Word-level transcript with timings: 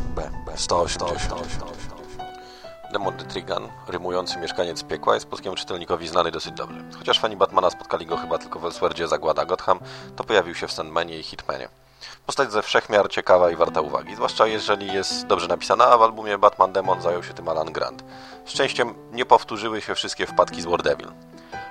B, 0.00 0.30
B, 0.46 0.52
180. 0.56 1.80
Demon 2.92 3.16
de 3.16 3.24
Trigan, 3.24 3.68
rymujący 3.88 4.38
mieszkaniec 4.38 4.82
piekła, 4.84 5.14
jest 5.14 5.26
polskiemu 5.26 5.56
czytelnikowi 5.56 6.08
znany 6.08 6.30
dosyć 6.30 6.52
dobrze. 6.52 6.80
Chociaż 6.98 7.20
fani 7.20 7.36
Batmana 7.36 7.70
spotkali 7.70 8.06
go 8.06 8.16
chyba 8.16 8.38
tylko 8.38 8.58
w 8.58 8.64
Elseworldzie 8.64 9.08
Zagłada 9.08 9.44
Gotham, 9.44 9.80
to 10.16 10.24
pojawił 10.24 10.54
się 10.54 10.68
w 10.68 10.72
Sandmanie 10.72 11.18
i 11.18 11.22
Hitmanie. 11.22 11.68
Postać 12.26 12.52
ze 12.52 12.62
wszechmiar 12.62 13.10
ciekawa 13.10 13.50
i 13.50 13.56
warta 13.56 13.80
uwagi, 13.80 14.14
zwłaszcza 14.14 14.46
jeżeli 14.46 14.92
jest 14.92 15.26
dobrze 15.26 15.48
napisana, 15.48 15.86
a 15.86 15.98
w 15.98 16.02
albumie 16.02 16.38
Batman 16.38 16.72
Demon 16.72 17.02
zajął 17.02 17.22
się 17.22 17.34
tym 17.34 17.48
Alan 17.48 17.72
Grant. 17.72 18.04
Szczęściem 18.44 18.94
nie 19.12 19.24
powtórzyły 19.24 19.80
się 19.80 19.94
wszystkie 19.94 20.26
wpadki 20.26 20.62
z 20.62 20.66
War 20.66 20.82
Devil. 20.82 21.08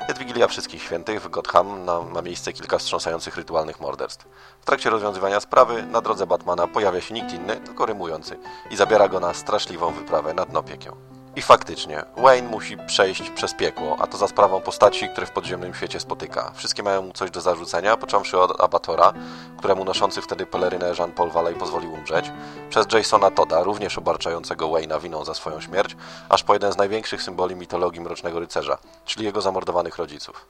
Jest 0.10 0.20
Wigilia 0.20 0.48
Wszystkich 0.48 0.84
Świętych 0.84 1.22
w 1.22 1.30
Gotham, 1.30 1.86
na, 1.86 2.02
ma 2.02 2.22
miejsce 2.22 2.54
kilka 2.54 2.78
wstrząsających 2.78 3.38
rytualnych 3.38 3.80
morderstw. 3.80 4.28
W 4.62 4.66
trakcie 4.66 4.90
rozwiązywania 4.90 5.40
sprawy 5.40 5.84
na 5.84 6.02
drodze 6.02 6.28
Batmana 6.28 6.68
pojawia 6.68 7.02
się 7.02 7.14
nikt 7.14 7.34
inny, 7.34 7.56
tylko 7.56 7.86
rymujący 7.86 8.38
i 8.72 8.76
zabiera 8.76 9.08
go 9.08 9.20
na 9.20 9.34
straszliwą 9.34 9.94
wyprawę 9.94 10.34
na 10.34 10.46
dno 10.46 10.64
piekieł. 10.64 11.09
I 11.36 11.42
faktycznie, 11.42 12.04
Wayne 12.18 12.50
musi 12.50 12.78
przejść 12.78 13.30
przez 13.30 13.54
piekło, 13.54 13.98
a 14.00 14.08
to 14.08 14.18
za 14.18 14.28
sprawą 14.28 14.62
postaci, 14.62 15.10
które 15.10 15.28
w 15.28 15.32
podziemnym 15.32 15.74
świecie 15.74 16.00
spotyka. 16.00 16.52
Wszystkie 16.56 16.84
mają 16.84 17.02
mu 17.02 17.14
coś 17.14 17.32
do 17.32 17.42
zarzucenia, 17.42 17.98
począwszy 17.98 18.40
od 18.40 18.62
Abatora, 18.62 19.14
któremu 19.58 19.86
noszący 19.86 20.22
wtedy 20.22 20.46
pelerynę 20.46 20.94
Jean-Paul 21.00 21.32
Valley 21.32 21.56
pozwolił 21.56 21.94
umrzeć, 21.94 22.32
przez 22.70 22.86
Jasona 22.94 23.32
Toda, 23.32 23.64
również 23.64 23.98
obarczającego 23.98 24.68
Wayne'a 24.68 25.02
winą 25.02 25.26
za 25.26 25.34
swoją 25.34 25.62
śmierć, 25.62 25.96
aż 26.30 26.44
po 26.44 26.54
jeden 26.54 26.72
z 26.72 26.78
największych 26.78 27.24
symboli 27.24 27.56
mitologii 27.56 28.02
Mrocznego 28.02 28.40
Rycerza, 28.40 28.78
czyli 29.06 29.26
jego 29.26 29.42
zamordowanych 29.42 29.98
rodziców. 29.98 30.46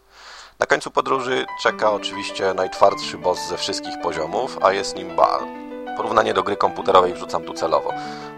Na 0.59 0.65
końcu 0.65 0.91
podróży 0.91 1.45
czeka 1.61 1.91
oczywiście 1.91 2.53
najtwardszy 2.53 3.17
boss 3.17 3.47
ze 3.47 3.57
wszystkich 3.57 4.01
poziomów, 4.01 4.57
a 4.61 4.73
jest 4.73 4.95
nim 4.95 5.15
Baal. 5.15 5.68
Porównanie 5.99 6.33
do 6.33 6.43
gry 6.43 6.57
komputerowej 6.57 7.13
wrzucam 7.13 7.43
tu 7.43 7.53
celowo, 7.53 7.93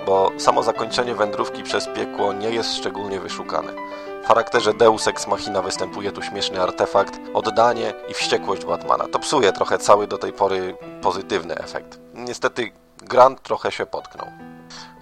bo 0.06 0.32
samo 0.38 0.64
zakończenie 0.64 1.16
wędrówki 1.16 1.64
przez 1.64 1.88
piekło 1.88 2.34
nie 2.34 2.50
jest 2.50 2.76
szczególnie 2.76 3.20
wyszukane. 3.20 3.74
W 4.24 4.28
charakterze 4.28 4.74
Deus 4.74 5.08
Ex 5.08 5.28
Machina 5.28 5.62
występuje 5.62 6.12
tu 6.12 6.22
śmieszny 6.22 6.62
artefakt, 6.62 7.20
oddanie 7.34 7.94
i 8.10 8.14
wściekłość 8.14 8.66
Batmana. 8.66 9.08
To 9.08 9.20
psuje 9.20 9.52
trochę 9.52 9.78
cały 9.78 10.08
do 10.08 10.18
tej 10.18 10.34
pory 10.34 10.78
pozytywny 11.02 11.56
efekt. 11.56 12.00
Niestety 12.14 12.72
Grant 12.98 13.42
trochę 13.42 13.72
się 13.72 13.86
potknął. 13.86 14.28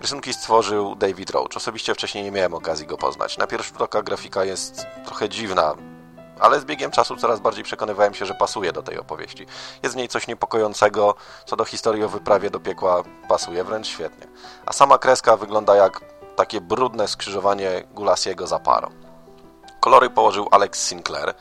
Rysunki 0.02 0.34
stworzył 0.34 0.96
David 0.96 1.30
Roach. 1.30 1.56
Osobiście 1.56 1.94
wcześniej 1.94 2.24
nie 2.24 2.32
miałem 2.32 2.54
okazji 2.54 2.88
go 2.88 2.98
poznać. 2.98 3.38
Na 3.38 3.48
pierwszy 3.48 3.70
rzut 3.70 3.82
oka 3.82 4.02
grafika 4.02 4.46
jest 4.46 4.88
trochę 5.06 5.30
dziwna, 5.30 5.76
ale 6.40 6.60
z 6.60 6.66
biegiem 6.66 6.92
czasu 6.92 7.16
coraz 7.16 7.40
bardziej 7.40 7.64
przekonywałem 7.64 8.14
się, 8.14 8.26
że 8.26 8.34
pasuje 8.34 8.74
do 8.74 8.84
tej 8.84 9.00
opowieści. 9.00 9.46
Jest 9.84 9.96
w 9.96 9.98
niej 9.98 10.08
coś 10.08 10.28
niepokojącego, 10.28 11.16
co 11.46 11.56
do 11.56 11.66
historii 11.66 12.04
o 12.04 12.10
wyprawie 12.10 12.50
do 12.50 12.60
piekła 12.60 13.04
pasuje 13.28 13.64
wręcz 13.64 13.88
świetnie. 13.88 14.28
A 14.66 14.74
sama 14.74 14.98
kreska 14.98 15.38
wygląda 15.38 15.76
jak 15.76 16.02
takie 16.36 16.62
brudne 16.62 17.08
skrzyżowanie 17.08 17.84
Gulasiego 17.94 18.48
za 18.48 18.60
parą. 18.60 18.90
Kolory 19.80 20.10
położył 20.10 20.48
Alex 20.52 20.88
Sinclair, 20.88 21.34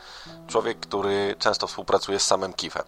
człowiek, 0.47 0.79
który 0.79 1.35
często 1.39 1.67
współpracuje 1.67 2.19
z 2.19 2.25
samym 2.25 2.53
Kifem. 2.53 2.83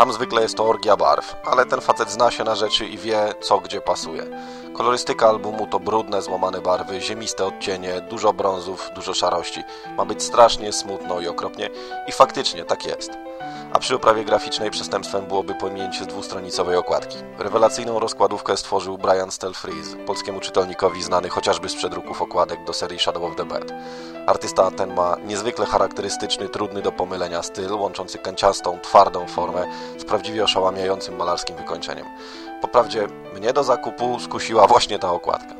Tam 0.00 0.12
zwykle 0.12 0.42
jest 0.42 0.56
to 0.56 0.64
orgia 0.64 0.96
barw, 0.96 1.36
ale 1.44 1.66
ten 1.66 1.80
facet 1.80 2.10
zna 2.10 2.30
się 2.30 2.44
na 2.44 2.54
rzeczy 2.54 2.86
i 2.86 2.98
wie, 2.98 3.34
co 3.40 3.58
gdzie 3.58 3.80
pasuje. 3.80 4.26
Kolorystyka 4.72 5.28
albumu 5.28 5.66
to 5.66 5.80
brudne, 5.80 6.22
złamane 6.22 6.60
barwy, 6.60 7.00
ziemiste 7.00 7.46
odcienie, 7.46 8.00
dużo 8.00 8.32
brązów, 8.32 8.90
dużo 8.94 9.14
szarości. 9.14 9.62
Ma 9.96 10.04
być 10.04 10.22
strasznie, 10.22 10.72
smutno 10.72 11.20
i 11.20 11.28
okropnie 11.28 11.70
i 12.08 12.12
faktycznie 12.12 12.64
tak 12.64 12.86
jest. 12.86 13.10
A 13.72 13.78
przy 13.78 13.94
oprawie 13.94 14.24
graficznej 14.24 14.70
przestępstwem 14.70 15.26
byłoby 15.26 15.54
pominięcie 15.54 16.06
dwustronicowej 16.06 16.76
okładki. 16.76 17.16
Rewelacyjną 17.38 17.98
rozkładówkę 17.98 18.56
stworzył 18.56 18.98
Brian 18.98 19.30
Stelfreeze, 19.30 19.96
polskiemu 19.96 20.40
czytelnikowi 20.40 21.02
znany 21.02 21.28
chociażby 21.28 21.68
z 21.68 21.74
przedruków 21.74 22.22
okładek 22.22 22.64
do 22.64 22.72
serii 22.72 22.98
Shadow 22.98 23.22
of 23.22 23.36
the 23.36 23.44
Bird. 23.44 23.72
Artysta 24.26 24.70
ten 24.70 24.94
ma 24.94 25.16
niezwykle 25.24 25.66
charakterystyczny, 25.66 26.48
trudny 26.48 26.82
do 26.82 26.92
pomylenia 26.92 27.42
styl, 27.42 27.72
łączący 27.72 28.18
kanciastą, 28.18 28.78
twardą 28.82 29.26
formę 29.26 29.66
z 29.98 30.04
prawdziwie 30.04 30.44
oszałamiającym 30.44 31.16
malarskim 31.16 31.56
wykończeniem. 31.56 32.06
Poprawdzie 32.60 33.06
mnie 33.36 33.52
do 33.52 33.64
zakupu 33.64 34.20
skusiła 34.20 34.66
właśnie 34.66 34.98
ta 34.98 35.12
okładka. 35.12 35.54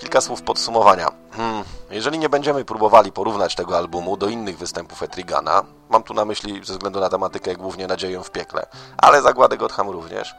Kilka 0.00 0.20
słów 0.20 0.42
podsumowania. 0.42 1.08
Hmm, 1.30 1.64
jeżeli 1.90 2.18
nie 2.18 2.28
będziemy 2.28 2.64
próbowali 2.64 3.12
porównać 3.12 3.54
tego 3.54 3.76
albumu 3.76 4.16
do 4.16 4.28
innych 4.28 4.58
występów 4.58 5.02
Etrigana, 5.02 5.64
mam 5.88 6.02
tu 6.02 6.14
na 6.14 6.24
myśli 6.24 6.64
ze 6.64 6.72
względu 6.72 7.00
na 7.00 7.08
tematykę 7.08 7.56
głównie 7.56 7.86
Nadzieję 7.86 8.20
w 8.24 8.30
piekle, 8.30 8.66
ale 8.98 9.22
Zagładę 9.22 9.56
Gotham 9.56 9.90
również, 9.90 10.34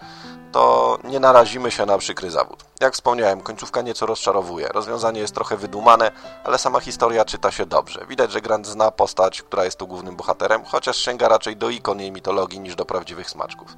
to 0.51 0.97
nie 1.03 1.19
narazimy 1.19 1.71
się 1.71 1.85
na 1.85 1.97
przykry 1.97 2.31
zawód. 2.31 2.63
Jak 2.81 2.93
wspomniałem, 2.93 3.41
końcówka 3.41 3.81
nieco 3.81 4.05
rozczarowuje. 4.05 4.67
Rozwiązanie 4.67 5.19
jest 5.19 5.35
trochę 5.35 5.57
wydumane, 5.57 6.11
ale 6.43 6.57
sama 6.57 6.79
historia 6.79 7.25
czyta 7.25 7.51
się 7.51 7.65
dobrze. 7.65 8.05
Widać, 8.09 8.31
że 8.31 8.41
Grant 8.41 8.67
zna 8.67 8.91
postać, 8.91 9.41
która 9.41 9.65
jest 9.65 9.77
tu 9.77 9.87
głównym 9.87 10.15
bohaterem, 10.15 10.65
chociaż 10.65 10.97
sięga 10.97 11.27
raczej 11.27 11.57
do 11.57 11.69
ikon 11.69 11.99
jej 11.99 12.11
mitologii 12.11 12.59
niż 12.59 12.75
do 12.75 12.85
prawdziwych 12.85 13.29
smaczków. 13.29 13.75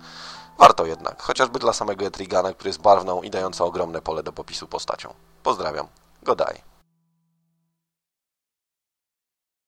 Warto 0.57 0.85
jednak, 0.85 1.21
chociażby 1.21 1.59
dla 1.59 1.73
samego 1.73 2.05
Etrigana, 2.05 2.53
który 2.53 2.69
jest 2.69 2.81
barwną 2.81 3.21
i 3.21 3.29
dająca 3.29 3.65
ogromne 3.65 4.01
pole 4.01 4.23
do 4.23 4.33
popisu 4.33 4.67
postacią. 4.67 5.13
Pozdrawiam. 5.43 5.87
Godaj. 6.23 6.70